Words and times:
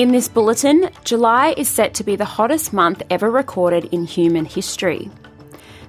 In 0.00 0.12
this 0.12 0.28
bulletin, 0.28 0.88
July 1.04 1.52
is 1.58 1.68
set 1.68 1.92
to 1.92 2.04
be 2.04 2.16
the 2.16 2.24
hottest 2.24 2.72
month 2.72 3.02
ever 3.10 3.30
recorded 3.30 3.84
in 3.92 4.06
human 4.06 4.46
history. 4.46 5.10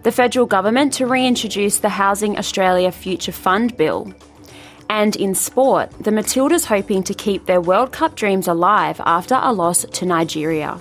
The 0.04 0.12
federal 0.12 0.46
government 0.46 0.92
to 0.96 1.08
reintroduce 1.08 1.80
the 1.80 1.88
Housing 1.88 2.38
Australia 2.38 2.92
Future 2.92 3.32
Fund 3.32 3.78
bill. 3.78 4.14
And 4.90 5.16
in 5.16 5.34
sport, 5.34 5.92
the 5.98 6.12
Matildas 6.12 6.66
hoping 6.66 7.04
to 7.04 7.14
keep 7.14 7.46
their 7.46 7.62
World 7.62 7.94
Cup 7.94 8.16
dreams 8.16 8.50
alive 8.50 9.00
after 9.06 9.40
a 9.42 9.54
loss 9.54 9.86
to 9.86 10.06
Nigeria. 10.06 10.78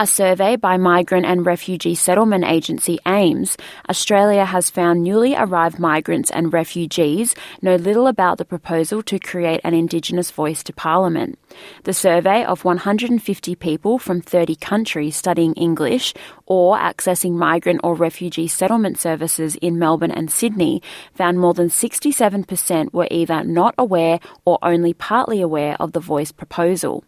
A 0.00 0.06
survey 0.06 0.56
by 0.56 0.78
Migrant 0.78 1.26
and 1.26 1.44
Refugee 1.44 1.94
Settlement 1.94 2.46
Agency 2.46 2.98
AMES, 3.04 3.58
Australia 3.86 4.46
has 4.46 4.70
found 4.70 5.02
newly 5.02 5.34
arrived 5.36 5.78
migrants 5.78 6.30
and 6.30 6.54
refugees 6.54 7.34
know 7.60 7.76
little 7.76 8.06
about 8.06 8.38
the 8.38 8.46
proposal 8.46 9.02
to 9.02 9.18
create 9.18 9.60
an 9.62 9.74
Indigenous 9.74 10.30
voice 10.30 10.62
to 10.62 10.72
Parliament. 10.72 11.38
The 11.84 11.92
survey 11.92 12.46
of 12.46 12.64
150 12.64 13.54
people 13.56 13.98
from 13.98 14.22
30 14.22 14.56
countries 14.56 15.16
studying 15.16 15.52
English 15.52 16.14
or 16.46 16.78
accessing 16.78 17.32
migrant 17.32 17.82
or 17.84 17.94
refugee 17.94 18.48
settlement 18.48 18.98
services 18.98 19.56
in 19.56 19.78
Melbourne 19.78 20.10
and 20.10 20.30
Sydney 20.30 20.80
found 21.14 21.38
more 21.38 21.52
than 21.52 21.68
67% 21.68 22.94
were 22.94 23.08
either 23.10 23.44
not 23.44 23.74
aware 23.76 24.18
or 24.46 24.58
only 24.62 24.94
partly 24.94 25.42
aware 25.42 25.76
of 25.78 25.92
the 25.92 26.00
voice 26.00 26.32
proposal. 26.32 27.04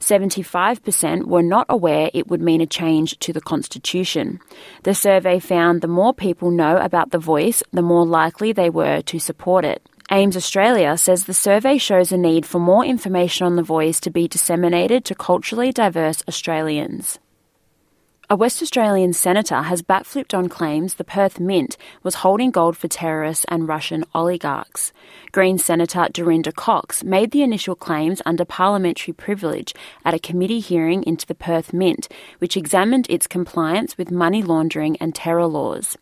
75% 0.00 1.24
were 1.24 1.42
not 1.42 1.66
aware 1.68 2.10
it 2.12 2.28
would 2.28 2.40
mean 2.40 2.60
a 2.60 2.66
change 2.66 3.18
to 3.20 3.32
the 3.32 3.40
Constitution. 3.40 4.40
The 4.82 4.94
survey 4.94 5.38
found 5.38 5.80
the 5.80 5.88
more 5.88 6.14
people 6.14 6.50
know 6.50 6.78
about 6.78 7.10
the 7.10 7.18
voice, 7.18 7.62
the 7.72 7.82
more 7.82 8.06
likely 8.06 8.52
they 8.52 8.70
were 8.70 9.02
to 9.02 9.18
support 9.18 9.64
it. 9.64 9.82
AMES 10.10 10.36
Australia 10.36 10.96
says 10.96 11.24
the 11.24 11.34
survey 11.34 11.78
shows 11.78 12.10
a 12.10 12.16
need 12.16 12.44
for 12.44 12.58
more 12.58 12.84
information 12.84 13.46
on 13.46 13.54
the 13.54 13.62
voice 13.62 14.00
to 14.00 14.10
be 14.10 14.26
disseminated 14.26 15.04
to 15.04 15.14
culturally 15.14 15.70
diverse 15.70 16.24
Australians. 16.26 17.20
A 18.32 18.36
West 18.36 18.62
Australian 18.62 19.12
senator 19.12 19.62
has 19.62 19.82
backflipped 19.82 20.38
on 20.38 20.48
claims 20.48 20.94
the 20.94 21.02
Perth 21.02 21.40
Mint 21.40 21.76
was 22.04 22.22
holding 22.22 22.52
gold 22.52 22.76
for 22.76 22.86
terrorists 22.86 23.44
and 23.48 23.66
Russian 23.66 24.04
oligarchs. 24.14 24.92
Green 25.32 25.58
Senator 25.58 26.06
Dorinda 26.12 26.52
Cox 26.52 27.02
made 27.02 27.32
the 27.32 27.42
initial 27.42 27.74
claims 27.74 28.22
under 28.24 28.44
parliamentary 28.44 29.12
privilege 29.12 29.74
at 30.04 30.14
a 30.14 30.20
committee 30.20 30.60
hearing 30.60 31.02
into 31.02 31.26
the 31.26 31.34
Perth 31.34 31.72
Mint, 31.72 32.08
which 32.38 32.56
examined 32.56 33.08
its 33.10 33.26
compliance 33.26 33.98
with 33.98 34.12
money 34.12 34.44
laundering 34.44 34.96
and 34.98 35.12
terror 35.12 35.48
laws. 35.48 35.98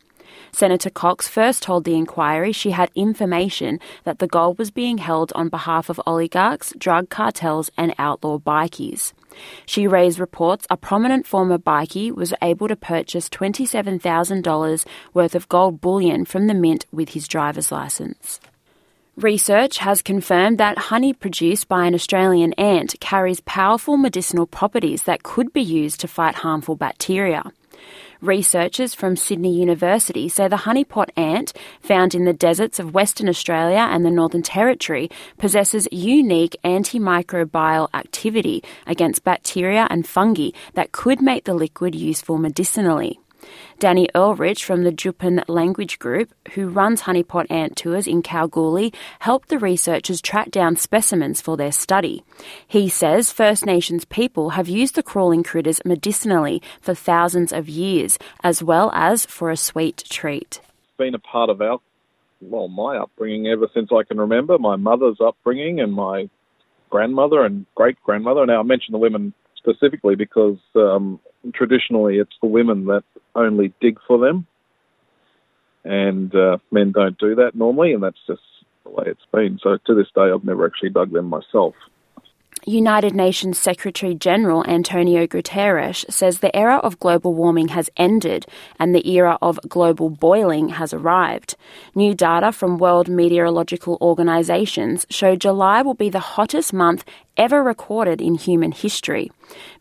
Senator 0.53 0.91
Cox 0.91 1.29
first 1.29 1.63
told 1.63 1.85
the 1.85 1.95
inquiry 1.95 2.53
she 2.53 2.71
had 2.71 2.91
information 2.95 3.79
that 4.05 4.19
the 4.19 4.27
gold 4.27 4.59
was 4.59 4.71
being 4.71 4.99
held 4.99 5.33
on 5.35 5.49
behalf 5.49 5.89
of 5.89 6.01
oligarchs, 6.07 6.73
drug 6.79 7.09
cartels, 7.11 7.71
and 7.77 7.95
outlaw 7.99 8.39
bikies. 8.39 9.13
She 9.67 9.87
raised 9.87 10.19
reports 10.19 10.67
a 10.71 10.77
prominent 10.77 11.27
former 11.27 11.59
bikie 11.59 12.13
was 12.13 12.35
able 12.43 12.69
to 12.69 12.77
purchase 12.77 13.29
$27,000 13.29 14.87
worth 15.15 15.35
of 15.35 15.49
gold 15.49 15.81
bullion 15.81 16.25
from 16.25 16.47
the 16.47 16.55
mint 16.55 16.87
with 16.91 17.11
his 17.11 17.29
driver's 17.29 17.71
license. 17.71 18.41
Research 19.17 19.79
has 19.79 20.01
confirmed 20.01 20.59
that 20.59 20.79
honey 20.79 21.13
produced 21.13 21.67
by 21.67 21.87
an 21.87 21.95
Australian 21.95 22.53
ant 22.53 22.95
carries 23.01 23.41
powerful 23.41 23.97
medicinal 23.97 24.47
properties 24.47 25.03
that 25.03 25.25
could 25.25 25.53
be 25.53 25.61
used 25.61 25.99
to 26.01 26.07
fight 26.07 26.37
harmful 26.37 26.77
bacteria. 26.77 27.43
Researchers 28.21 28.95
from 28.95 29.15
Sydney 29.15 29.55
University 29.55 30.29
say 30.29 30.49
the 30.49 30.57
honeypot 30.57 31.11
ant, 31.17 31.53
found 31.81 32.17
in 32.17 32.25
the 32.25 32.33
deserts 32.33 32.81
of 32.81 32.93
Western 32.93 33.29
Australia 33.29 33.87
and 33.89 34.05
the 34.05 34.11
Northern 34.11 34.43
Territory, 34.43 35.09
possesses 35.39 35.87
unique 35.93 36.57
antimicrobial 36.65 37.89
activity 37.95 38.65
against 38.89 39.23
bacteria 39.23 39.87
and 39.89 40.05
fungi 40.05 40.51
that 40.75 40.91
could 40.91 41.23
make 41.23 41.45
the 41.45 41.55
liquid 41.55 41.95
useful 41.95 42.39
medicinally. 42.39 43.21
Danny 43.79 44.09
Ulrich 44.15 44.65
from 44.65 44.83
the 44.83 44.93
Djupan 44.93 45.45
Language 45.49 45.99
Group, 45.99 46.33
who 46.55 46.69
runs 46.69 47.03
honeypot 47.03 47.47
ant 47.51 47.77
tours 47.77 48.07
in 48.07 48.23
Kalgoorlie, 48.23 48.93
helped 49.21 49.49
the 49.49 49.59
researchers 49.59 50.21
track 50.21 50.51
down 50.51 50.77
specimens 50.77 51.41
for 51.41 51.57
their 51.57 51.73
study. 51.73 52.25
He 52.67 52.89
says 52.89 53.33
First 53.33 53.65
Nations 53.67 54.05
people 54.05 54.51
have 54.51 54.69
used 54.69 54.95
the 54.95 55.03
crawling 55.03 55.43
critters 55.43 55.81
medicinally 55.85 56.63
for 56.81 56.95
thousands 56.95 57.53
of 57.53 57.69
years, 57.69 58.19
as 58.43 58.63
well 58.63 58.91
as 58.95 59.27
for 59.27 59.51
a 59.51 59.57
sweet 59.57 60.05
treat. 60.09 60.61
Been 60.97 61.15
a 61.15 61.19
part 61.19 61.51
of 61.51 61.61
our, 61.61 61.79
well, 62.41 62.69
my 62.69 62.97
upbringing 62.97 63.47
ever 63.47 63.69
since 63.73 63.91
I 63.93 64.03
can 64.03 64.19
remember, 64.19 64.59
my 64.59 64.77
mother's 64.77 65.21
upbringing 65.21 65.81
and 65.81 65.93
my 65.93 66.29
grandmother 66.91 67.45
and 67.45 67.67
great 67.75 67.97
grandmother. 68.03 68.45
Now, 68.47 68.61
I 68.61 68.63
mention 68.63 68.93
the 68.93 68.99
women 68.99 69.33
specifically 69.57 70.15
because 70.15 70.57
um, 70.75 71.21
traditionally 71.55 72.19
it's 72.19 72.37
the 72.41 72.49
women 72.49 72.87
that 72.87 73.05
only 73.35 73.73
dig 73.81 73.99
for 74.07 74.19
them, 74.19 74.47
and 75.85 76.35
uh, 76.35 76.59
men 76.71 76.93
don't 76.93 77.19
do 77.19 77.35
that 77.37 77.55
normally, 77.55 77.93
and 77.93 78.03
that's 78.03 78.19
just 78.27 78.43
the 78.85 78.91
way 78.91 79.05
it's 79.07 79.27
been. 79.33 79.59
So 79.63 79.79
to 79.87 79.95
this 79.95 80.09
day, 80.15 80.31
I've 80.33 80.45
never 80.45 80.67
actually 80.67 80.91
dug 80.91 81.13
them 81.13 81.27
myself. 81.27 81.75
United 82.67 83.15
Nations 83.15 83.59
Secretary 83.59 84.15
General 84.15 84.65
Antonio 84.67 85.27
Guterres 85.27 86.05
says 86.11 86.39
the 86.39 86.55
era 86.57 86.77
of 86.77 86.99
global 86.99 87.35
warming 87.35 87.69
has 87.69 87.91
ended 87.97 88.47
and 88.79 88.95
the 88.95 89.09
era 89.09 89.39
of 89.43 89.61
global 89.69 90.11
boiling 90.11 90.69
has 90.71 90.93
arrived. 90.93 91.57
New 91.95 92.15
data 92.15 92.53
from 92.53 92.79
World 92.79 93.09
Meteorological 93.09 93.99
Organizations 94.01 95.07
show 95.11 95.37
July 95.37 95.83
will 95.83 95.95
be 95.95 96.11
the 96.11 96.19
hottest 96.19 96.73
month 96.73 97.05
ever 97.37 97.63
recorded 97.63 98.21
in 98.21 98.35
human 98.35 98.73
history. 98.73 99.31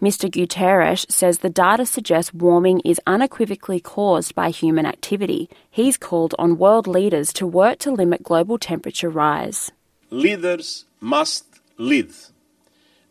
Mr. 0.01 0.29
Guterres 0.29 1.09
says 1.11 1.39
the 1.39 1.49
data 1.49 1.85
suggests 1.85 2.33
warming 2.33 2.79
is 2.81 3.01
unequivocally 3.07 3.79
caused 3.79 4.35
by 4.35 4.49
human 4.49 4.85
activity. 4.85 5.49
He's 5.69 5.97
called 5.97 6.35
on 6.37 6.57
world 6.57 6.87
leaders 6.87 7.33
to 7.33 7.47
work 7.47 7.79
to 7.79 7.91
limit 7.91 8.23
global 8.23 8.57
temperature 8.57 9.09
rise. 9.09 9.71
Leaders 10.09 10.85
must 11.01 11.45
lead 11.77 12.13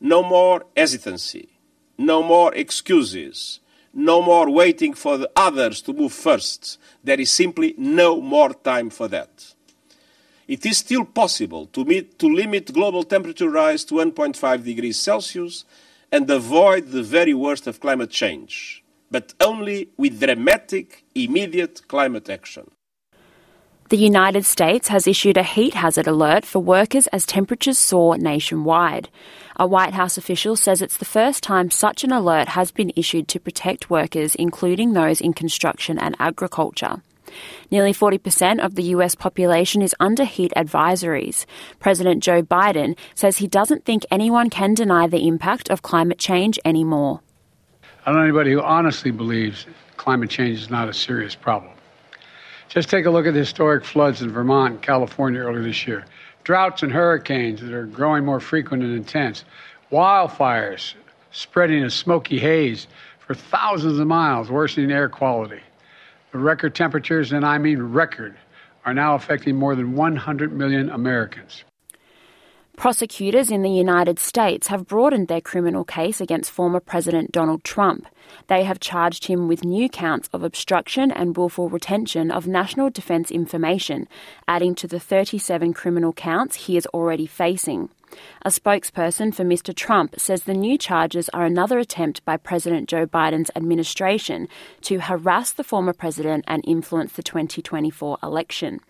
no 0.00 0.22
more 0.22 0.66
hesitancy. 0.76 1.48
No 1.98 2.22
more 2.22 2.54
excuses. 2.54 3.60
No 3.94 4.20
more 4.20 4.50
waiting 4.50 4.92
for 4.92 5.16
the 5.16 5.30
others 5.34 5.80
to 5.82 5.92
move 5.92 6.12
first. 6.12 6.78
There 7.02 7.20
is 7.20 7.32
simply 7.32 7.74
no 7.78 8.20
more 8.20 8.52
time 8.52 8.90
for 8.90 9.08
that. 9.08 9.54
It 10.46 10.64
is 10.64 10.78
still 10.78 11.04
possible 11.04 11.66
to, 11.66 11.84
meet, 11.84 12.18
to 12.18 12.28
limit 12.28 12.72
global 12.72 13.02
temperature 13.02 13.50
rise 13.50 13.84
to 13.86 13.94
1.5 13.94 14.64
degrees 14.64 15.00
Celsius 15.00 15.64
and 16.12 16.30
avoid 16.30 16.88
the 16.88 17.02
very 17.02 17.34
worst 17.34 17.66
of 17.66 17.80
climate 17.80 18.10
change, 18.10 18.84
but 19.10 19.34
only 19.40 19.88
with 19.96 20.20
dramatic, 20.20 21.04
immediate 21.14 21.88
climate 21.88 22.28
action. 22.28 22.70
The 23.88 23.96
United 23.96 24.44
States 24.44 24.88
has 24.88 25.06
issued 25.06 25.36
a 25.36 25.44
heat 25.44 25.74
hazard 25.74 26.08
alert 26.08 26.44
for 26.44 26.58
workers 26.58 27.06
as 27.08 27.24
temperatures 27.24 27.78
soar 27.78 28.18
nationwide. 28.18 29.08
A 29.60 29.66
White 29.68 29.94
House 29.94 30.18
official 30.18 30.56
says 30.56 30.82
it's 30.82 30.96
the 30.96 31.04
first 31.04 31.44
time 31.44 31.70
such 31.70 32.02
an 32.02 32.10
alert 32.10 32.48
has 32.48 32.72
been 32.72 32.90
issued 32.96 33.28
to 33.28 33.38
protect 33.38 33.88
workers, 33.88 34.34
including 34.34 34.92
those 34.92 35.20
in 35.20 35.32
construction 35.32 36.00
and 36.00 36.16
agriculture. 36.18 37.00
Nearly 37.70 37.92
40% 37.92 38.58
of 38.58 38.74
the 38.74 38.82
US 38.94 39.14
population 39.14 39.82
is 39.82 39.94
under 40.00 40.24
heat 40.24 40.52
advisories. 40.56 41.46
President 41.78 42.24
Joe 42.24 42.42
Biden 42.42 42.98
says 43.14 43.38
he 43.38 43.46
doesn't 43.46 43.84
think 43.84 44.04
anyone 44.10 44.50
can 44.50 44.74
deny 44.74 45.06
the 45.06 45.28
impact 45.28 45.70
of 45.70 45.82
climate 45.82 46.18
change 46.18 46.58
anymore. 46.64 47.20
I 48.04 48.10
don't 48.10 48.16
know 48.16 48.22
anybody 48.24 48.50
who 48.50 48.62
honestly 48.62 49.12
believes 49.12 49.64
climate 49.96 50.30
change 50.30 50.58
is 50.58 50.70
not 50.70 50.88
a 50.88 50.92
serious 50.92 51.36
problem. 51.36 51.75
Just 52.68 52.90
take 52.90 53.06
a 53.06 53.10
look 53.10 53.26
at 53.26 53.32
the 53.32 53.40
historic 53.40 53.84
floods 53.84 54.22
in 54.22 54.30
Vermont 54.30 54.74
and 54.74 54.82
California 54.82 55.40
earlier 55.40 55.62
this 55.62 55.86
year. 55.86 56.04
Droughts 56.44 56.82
and 56.82 56.92
hurricanes 56.92 57.60
that 57.60 57.72
are 57.72 57.86
growing 57.86 58.24
more 58.24 58.40
frequent 58.40 58.82
and 58.82 58.94
intense. 58.94 59.44
Wildfires 59.90 60.94
spreading 61.30 61.84
a 61.84 61.90
smoky 61.90 62.38
haze 62.38 62.86
for 63.18 63.34
thousands 63.34 63.98
of 63.98 64.06
miles, 64.06 64.50
worsening 64.50 64.90
air 64.90 65.08
quality. 65.08 65.60
The 66.32 66.38
record 66.38 66.74
temperatures, 66.74 67.32
and 67.32 67.44
I 67.44 67.58
mean 67.58 67.80
record, 67.80 68.36
are 68.84 68.94
now 68.94 69.14
affecting 69.14 69.56
more 69.56 69.74
than 69.74 69.94
100 69.94 70.52
million 70.52 70.90
Americans. 70.90 71.64
Prosecutors 72.76 73.50
in 73.50 73.62
the 73.62 73.70
United 73.70 74.18
States 74.18 74.66
have 74.66 74.86
broadened 74.86 75.28
their 75.28 75.40
criminal 75.40 75.82
case 75.82 76.20
against 76.20 76.50
former 76.50 76.78
President 76.78 77.32
Donald 77.32 77.64
Trump. 77.64 78.06
They 78.48 78.64
have 78.64 78.80
charged 78.80 79.26
him 79.26 79.48
with 79.48 79.64
new 79.64 79.88
counts 79.88 80.28
of 80.30 80.42
obstruction 80.42 81.10
and 81.10 81.34
willful 81.34 81.70
retention 81.70 82.30
of 82.30 82.46
national 82.46 82.90
defense 82.90 83.30
information, 83.30 84.06
adding 84.46 84.74
to 84.74 84.86
the 84.86 85.00
37 85.00 85.72
criminal 85.72 86.12
counts 86.12 86.66
he 86.66 86.76
is 86.76 86.86
already 86.88 87.26
facing. 87.26 87.88
A 88.42 88.50
spokesperson 88.50 89.34
for 89.34 89.42
Mr. 89.42 89.74
Trump 89.74 90.20
says 90.20 90.42
the 90.42 90.52
new 90.52 90.76
charges 90.76 91.30
are 91.30 91.46
another 91.46 91.78
attempt 91.78 92.22
by 92.26 92.36
President 92.36 92.90
Joe 92.90 93.06
Biden's 93.06 93.50
administration 93.56 94.48
to 94.82 95.00
harass 95.00 95.50
the 95.50 95.64
former 95.64 95.94
president 95.94 96.44
and 96.46 96.62
influence 96.66 97.14
the 97.14 97.22
2024 97.22 98.18
election. 98.22 98.80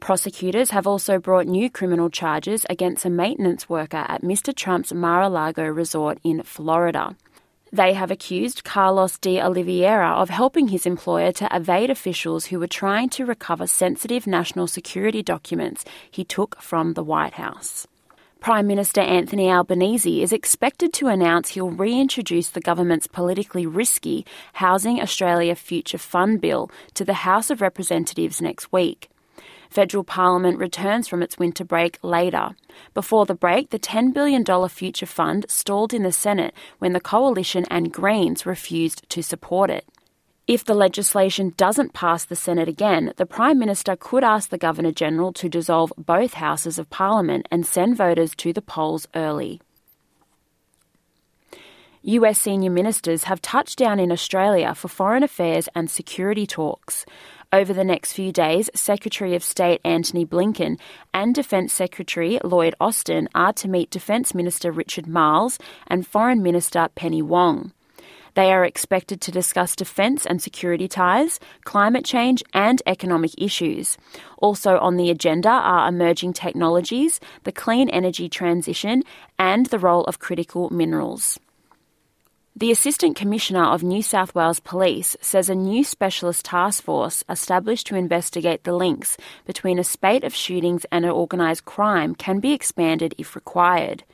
Prosecutors 0.00 0.70
have 0.70 0.86
also 0.86 1.18
brought 1.18 1.46
new 1.46 1.70
criminal 1.70 2.10
charges 2.10 2.66
against 2.68 3.04
a 3.04 3.10
maintenance 3.10 3.68
worker 3.68 4.04
at 4.08 4.22
Mr. 4.22 4.54
Trump's 4.54 4.92
Mar 4.92 5.22
a 5.22 5.28
Lago 5.28 5.64
resort 5.64 6.18
in 6.22 6.42
Florida. 6.42 7.16
They 7.72 7.94
have 7.94 8.10
accused 8.10 8.62
Carlos 8.62 9.18
de 9.18 9.40
Oliveira 9.40 10.10
of 10.10 10.30
helping 10.30 10.68
his 10.68 10.86
employer 10.86 11.32
to 11.32 11.48
evade 11.54 11.90
officials 11.90 12.46
who 12.46 12.60
were 12.60 12.66
trying 12.66 13.08
to 13.10 13.26
recover 13.26 13.66
sensitive 13.66 14.26
national 14.26 14.66
security 14.66 15.22
documents 15.22 15.84
he 16.10 16.24
took 16.24 16.60
from 16.60 16.92
the 16.92 17.02
White 17.02 17.34
House. 17.34 17.86
Prime 18.38 18.66
Minister 18.66 19.00
Anthony 19.00 19.50
Albanese 19.50 20.22
is 20.22 20.32
expected 20.32 20.92
to 20.92 21.08
announce 21.08 21.48
he'll 21.48 21.70
reintroduce 21.70 22.50
the 22.50 22.60
government's 22.60 23.08
politically 23.08 23.66
risky 23.66 24.24
Housing 24.52 25.00
Australia 25.00 25.56
Future 25.56 25.98
Fund 25.98 26.40
bill 26.40 26.70
to 26.94 27.04
the 27.04 27.14
House 27.14 27.50
of 27.50 27.60
Representatives 27.60 28.40
next 28.40 28.70
week. 28.70 29.08
Federal 29.70 30.04
Parliament 30.04 30.58
returns 30.58 31.08
from 31.08 31.22
its 31.22 31.38
winter 31.38 31.64
break 31.64 31.98
later. 32.02 32.50
Before 32.94 33.26
the 33.26 33.34
break, 33.34 33.70
the 33.70 33.78
$10 33.78 34.12
billion 34.12 34.44
future 34.68 35.06
fund 35.06 35.46
stalled 35.48 35.92
in 35.92 36.02
the 36.02 36.12
Senate 36.12 36.54
when 36.78 36.92
the 36.92 37.00
Coalition 37.00 37.64
and 37.70 37.92
Greens 37.92 38.46
refused 38.46 39.08
to 39.10 39.22
support 39.22 39.70
it. 39.70 39.86
If 40.46 40.64
the 40.64 40.74
legislation 40.74 41.54
doesn't 41.56 41.92
pass 41.92 42.24
the 42.24 42.36
Senate 42.36 42.68
again, 42.68 43.12
the 43.16 43.26
Prime 43.26 43.58
Minister 43.58 43.96
could 43.96 44.22
ask 44.22 44.50
the 44.50 44.58
Governor 44.58 44.92
General 44.92 45.32
to 45.32 45.48
dissolve 45.48 45.92
both 45.98 46.34
houses 46.34 46.78
of 46.78 46.88
Parliament 46.88 47.48
and 47.50 47.66
send 47.66 47.96
voters 47.96 48.34
to 48.36 48.52
the 48.52 48.62
polls 48.62 49.08
early. 49.14 49.60
US 52.08 52.38
senior 52.38 52.70
ministers 52.70 53.24
have 53.24 53.42
touched 53.42 53.76
down 53.76 53.98
in 53.98 54.12
Australia 54.12 54.76
for 54.76 54.86
foreign 54.86 55.24
affairs 55.24 55.68
and 55.74 55.90
security 55.90 56.46
talks. 56.46 57.04
Over 57.52 57.72
the 57.72 57.84
next 57.84 58.12
few 58.12 58.32
days, 58.32 58.68
Secretary 58.74 59.36
of 59.36 59.44
State 59.44 59.80
Antony 59.84 60.26
Blinken 60.26 60.78
and 61.14 61.32
Defence 61.32 61.72
Secretary 61.72 62.40
Lloyd 62.42 62.74
Austin 62.80 63.28
are 63.36 63.52
to 63.54 63.68
meet 63.68 63.88
Defence 63.88 64.34
Minister 64.34 64.72
Richard 64.72 65.06
Marles 65.06 65.58
and 65.86 66.06
Foreign 66.06 66.42
Minister 66.42 66.88
Penny 66.96 67.22
Wong. 67.22 67.72
They 68.34 68.52
are 68.52 68.64
expected 68.64 69.20
to 69.22 69.30
discuss 69.30 69.76
defence 69.76 70.26
and 70.26 70.42
security 70.42 70.88
ties, 70.88 71.38
climate 71.64 72.04
change, 72.04 72.42
and 72.52 72.82
economic 72.84 73.30
issues. 73.38 73.96
Also 74.38 74.78
on 74.78 74.96
the 74.96 75.08
agenda 75.08 75.48
are 75.48 75.88
emerging 75.88 76.32
technologies, 76.32 77.20
the 77.44 77.52
clean 77.52 77.88
energy 77.88 78.28
transition, 78.28 79.04
and 79.38 79.66
the 79.66 79.78
role 79.78 80.04
of 80.04 80.18
critical 80.18 80.68
minerals. 80.70 81.38
The 82.58 82.72
Assistant 82.72 83.16
Commissioner 83.16 83.64
of 83.64 83.82
New 83.82 84.00
South 84.00 84.34
Wales 84.34 84.60
Police 84.60 85.14
says 85.20 85.50
a 85.50 85.54
new 85.54 85.84
specialist 85.84 86.46
task 86.46 86.82
force 86.82 87.22
established 87.28 87.86
to 87.88 87.96
investigate 87.96 88.64
the 88.64 88.72
links 88.72 89.18
between 89.44 89.78
a 89.78 89.84
spate 89.84 90.24
of 90.24 90.34
shootings 90.34 90.86
and 90.90 91.04
organised 91.04 91.66
crime 91.66 92.14
can 92.14 92.40
be 92.40 92.54
expanded 92.54 93.14
if 93.18 93.34
required. 93.34 94.04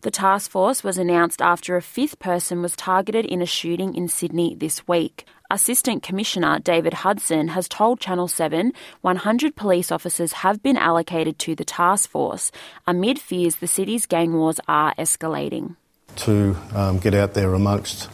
The 0.00 0.10
task 0.10 0.50
force 0.50 0.82
was 0.82 0.96
announced 0.96 1.42
after 1.42 1.76
a 1.76 1.82
fifth 1.82 2.18
person 2.18 2.62
was 2.62 2.74
targeted 2.74 3.26
in 3.26 3.42
a 3.42 3.46
shooting 3.46 3.94
in 3.94 4.08
Sydney 4.08 4.54
this 4.54 4.88
week. 4.88 5.26
Assistant 5.50 6.02
Commissioner 6.02 6.58
David 6.58 6.94
Hudson 6.94 7.48
has 7.48 7.68
told 7.68 8.00
Channel 8.00 8.28
7 8.28 8.72
100 9.02 9.56
police 9.56 9.92
officers 9.92 10.32
have 10.32 10.62
been 10.62 10.78
allocated 10.78 11.38
to 11.40 11.54
the 11.54 11.66
task 11.66 12.08
force 12.08 12.50
amid 12.86 13.18
fears 13.18 13.56
the 13.56 13.66
city's 13.66 14.06
gang 14.06 14.32
wars 14.32 14.58
are 14.66 14.94
escalating 14.94 15.76
to 16.16 16.56
um, 16.74 16.98
get 16.98 17.14
out 17.14 17.34
there 17.34 17.54
amongst 17.54 18.08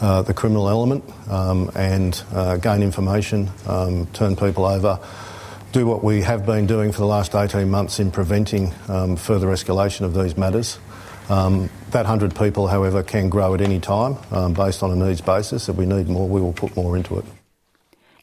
uh, 0.00 0.22
the 0.22 0.34
criminal 0.34 0.68
element 0.68 1.04
um, 1.30 1.70
and 1.74 2.22
uh, 2.32 2.56
gain 2.56 2.82
information, 2.82 3.50
um, 3.66 4.06
turn 4.08 4.36
people 4.36 4.64
over, 4.64 4.98
do 5.72 5.86
what 5.86 6.04
we 6.04 6.22
have 6.22 6.44
been 6.44 6.66
doing 6.66 6.92
for 6.92 6.98
the 6.98 7.06
last 7.06 7.34
18 7.34 7.70
months 7.70 7.98
in 7.98 8.10
preventing 8.10 8.72
um, 8.88 9.16
further 9.16 9.46
escalation 9.48 10.02
of 10.02 10.14
these 10.14 10.36
matters. 10.36 10.78
Um, 11.28 11.70
that 11.90 12.04
100 12.04 12.34
people, 12.36 12.66
however, 12.66 13.02
can 13.02 13.30
grow 13.30 13.54
at 13.54 13.60
any 13.60 13.80
time 13.80 14.18
um, 14.32 14.54
based 14.54 14.82
on 14.82 14.90
a 14.90 14.96
needs 14.96 15.20
basis. 15.20 15.68
If 15.68 15.76
we 15.76 15.86
need 15.86 16.08
more, 16.08 16.28
we 16.28 16.40
will 16.40 16.52
put 16.52 16.76
more 16.76 16.96
into 16.96 17.18
it. 17.18 17.24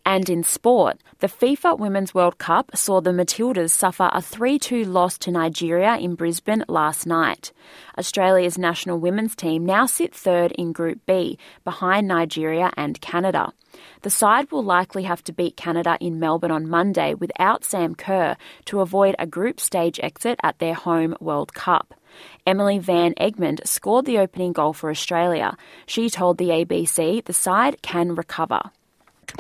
And 0.10 0.28
in 0.28 0.42
sport, 0.42 0.98
the 1.20 1.28
FIFA 1.28 1.78
Women's 1.78 2.16
World 2.16 2.40
Cup 2.40 2.76
saw 2.76 3.00
the 3.00 3.12
Matildas 3.12 3.70
suffer 3.70 4.10
a 4.12 4.24
3 4.24 4.58
2 4.58 4.84
loss 4.86 5.20
to 5.20 5.30
Nigeria 5.30 5.98
in 5.98 6.16
Brisbane 6.16 6.66
last 6.68 7.06
night. 7.06 7.52
Australia's 7.96 8.58
national 8.58 8.98
women's 8.98 9.36
team 9.36 9.68
now 9.68 9.86
sit 9.86 10.16
third 10.16 10.52
in 10.54 10.72
Group 10.72 11.02
B, 11.06 11.38
behind 11.64 12.08
Nigeria 12.08 12.72
and 12.76 13.00
Canada. 13.02 13.54
The 14.02 14.10
side 14.10 14.52
will 14.52 14.64
likely 14.64 15.04
have 15.04 15.24
to 15.26 15.32
beat 15.32 15.56
Canada 15.56 15.96
in 16.02 16.20
Melbourne 16.20 16.50
on 16.50 16.68
Monday 16.68 17.14
without 17.14 17.64
Sam 17.64 17.94
Kerr 17.94 18.36
to 18.66 18.82
avoid 18.82 19.16
a 19.20 19.28
group 19.28 19.60
stage 19.60 20.00
exit 20.02 20.40
at 20.42 20.58
their 20.58 20.74
home 20.74 21.16
World 21.20 21.54
Cup. 21.54 21.94
Emily 22.48 22.80
Van 22.80 23.14
Egmond 23.14 23.60
scored 23.68 24.06
the 24.06 24.18
opening 24.18 24.54
goal 24.54 24.74
for 24.74 24.90
Australia. 24.90 25.56
She 25.86 26.10
told 26.10 26.40
the 26.40 26.50
ABC 26.50 27.24
the 27.26 27.32
side 27.32 27.84
can 27.84 28.16
recover. 28.16 28.72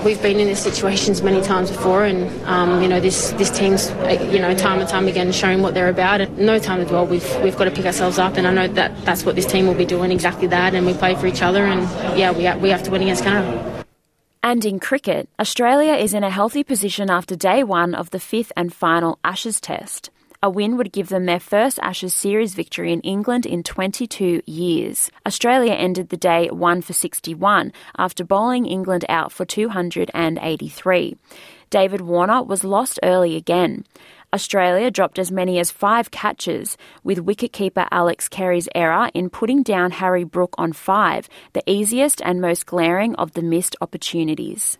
We've 0.04 0.22
been 0.22 0.40
in 0.40 0.48
these 0.48 0.60
situations 0.60 1.22
many 1.22 1.42
times 1.42 1.72
before, 1.72 2.06
and 2.06 2.30
um, 2.46 2.82
you 2.82 2.88
know 2.88 3.00
this 3.00 3.32
this 3.32 3.50
team's 3.50 3.90
you 4.34 4.40
know 4.40 4.54
time 4.56 4.80
and 4.80 4.90
time 4.90 5.08
again 5.08 5.32
showing 5.32 5.62
what 5.62 5.74
they're 5.74 5.90
about. 5.90 6.22
And 6.22 6.38
no 6.38 6.58
time 6.60 6.80
to 6.80 6.86
dwell. 6.86 7.06
We've 7.06 7.36
we've 7.44 7.58
got 7.58 7.66
to 7.66 7.72
pick 7.72 7.86
ourselves 7.86 8.18
up, 8.18 8.38
and 8.38 8.48
I 8.48 8.54
know 8.54 8.68
that 8.68 9.06
that's 9.06 9.26
what 9.26 9.36
this 9.36 9.46
team 9.46 9.68
will 9.68 9.74
be 9.74 9.86
doing 9.86 10.12
exactly 10.12 10.48
that. 10.48 10.74
And 10.74 10.86
we 10.86 10.94
play 10.94 11.16
for 11.16 11.28
each 11.28 11.42
other, 11.42 11.66
and 11.66 11.82
yeah, 12.18 12.32
we 12.32 12.62
we 12.62 12.70
have 12.70 12.84
to 12.84 12.92
win 12.92 13.02
against 13.02 13.24
Canada. 13.24 13.86
And 14.42 14.64
in 14.64 14.80
cricket, 14.80 15.28
Australia 15.38 15.94
is 15.94 16.14
in 16.14 16.24
a 16.24 16.30
healthy 16.30 16.64
position 16.64 17.10
after 17.10 17.36
day 17.36 17.64
one 17.64 17.94
of 17.94 18.12
the 18.12 18.20
fifth 18.20 18.54
and 18.56 18.74
final 18.74 19.20
Ashes 19.24 19.60
Test. 19.60 20.12
A 20.42 20.50
win 20.50 20.78
would 20.78 20.94
give 20.94 21.10
them 21.10 21.26
their 21.26 21.42
first 21.42 21.80
Ashes 21.80 22.14
series 22.14 22.54
victory 22.54 22.94
in 22.94 23.02
England 23.02 23.46
in 23.46 23.62
22 23.62 24.42
years. 24.46 25.12
Australia 25.28 25.74
ended 25.74 26.08
the 26.08 26.16
day 26.16 26.48
1 26.48 26.82
for 26.82 26.94
61 26.94 27.74
after 27.98 28.24
bowling 28.24 28.66
England 28.66 29.04
out 29.10 29.34
for 29.34 29.44
283. 29.44 31.18
David 31.70 32.00
Warner 32.00 32.42
was 32.42 32.64
lost 32.64 33.02
early 33.04 33.36
again. 33.36 33.84
Australia 34.34 34.90
dropped 34.90 35.20
as 35.20 35.30
many 35.30 35.60
as 35.60 35.72
five 35.72 36.10
catches, 36.10 36.78
with 37.04 37.26
wicketkeeper 37.26 37.86
Alex 37.92 38.30
Carey's 38.30 38.70
error 38.74 39.10
in 39.14 39.30
putting 39.30 39.62
down 39.62 39.92
Harry 39.92 40.24
Brook 40.24 40.56
on 40.58 40.72
five, 40.72 41.28
the 41.52 41.70
easiest 41.70 42.22
and 42.22 42.40
most 42.40 42.66
glaring 42.66 43.14
of 43.16 43.34
the 43.34 43.42
missed 43.42 43.76
opportunities. 43.82 44.78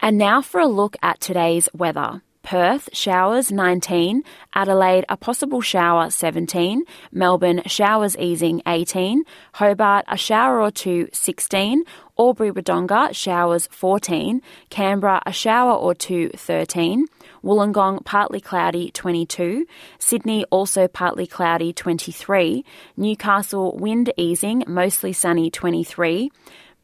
And 0.00 0.18
now 0.18 0.42
for 0.42 0.60
a 0.60 0.66
look 0.66 0.98
at 1.00 1.18
today's 1.18 1.70
weather. 1.72 2.20
Perth, 2.44 2.90
showers 2.92 3.50
19. 3.50 4.22
Adelaide, 4.54 5.06
a 5.08 5.16
possible 5.16 5.62
shower 5.62 6.10
17. 6.10 6.84
Melbourne, 7.10 7.62
showers 7.66 8.16
easing 8.18 8.60
18. 8.66 9.24
Hobart, 9.54 10.04
a 10.08 10.18
shower 10.18 10.60
or 10.60 10.70
two 10.70 11.08
16. 11.10 11.84
Albury 12.18 12.52
Wodonga, 12.52 13.14
showers 13.14 13.66
14. 13.68 14.42
Canberra, 14.68 15.22
a 15.24 15.32
shower 15.32 15.72
or 15.72 15.94
two 15.94 16.28
13. 16.36 17.06
Wollongong, 17.42 18.04
partly 18.04 18.40
cloudy 18.40 18.90
22. 18.90 19.66
Sydney, 19.98 20.44
also 20.50 20.86
partly 20.86 21.26
cloudy 21.26 21.72
23. 21.72 22.62
Newcastle, 22.98 23.76
wind 23.78 24.12
easing, 24.18 24.64
mostly 24.68 25.14
sunny 25.14 25.50
23. 25.50 26.30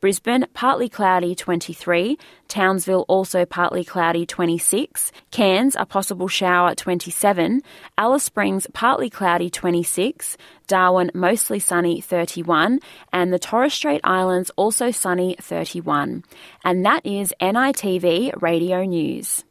Brisbane, 0.01 0.47
partly 0.55 0.89
cloudy 0.89 1.35
23. 1.35 2.19
Townsville, 2.49 3.05
also 3.07 3.45
partly 3.45 3.85
cloudy 3.85 4.25
26. 4.25 5.13
Cairns, 5.31 5.77
a 5.79 5.85
possible 5.85 6.27
shower 6.27 6.75
27. 6.75 7.61
Alice 7.99 8.25
Springs, 8.25 8.67
partly 8.73 9.11
cloudy 9.11 9.51
26. 9.51 10.39
Darwin, 10.67 11.11
mostly 11.15 11.59
sunny 11.59 12.01
31. 12.01 12.81
And 13.13 13.33
the 13.33 13.39
Torres 13.39 13.75
Strait 13.75 14.01
Islands, 14.03 14.51
also 14.57 14.91
sunny 14.91 15.37
31. 15.39 16.25
And 16.65 16.87
that 16.87 17.05
is 17.05 17.35
NITV 17.41 18.41
Radio 18.41 18.85
News. 18.85 19.45